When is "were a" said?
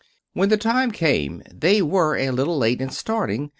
1.79-2.31